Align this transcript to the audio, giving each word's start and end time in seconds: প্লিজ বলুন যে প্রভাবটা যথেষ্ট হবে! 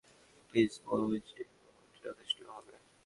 প্লিজ 0.49 0.71
বলুন 0.85 1.11
যে 1.27 1.41
প্রভাবটা 1.51 1.99
যথেষ্ট 2.05 2.37
হবে! 2.49 2.73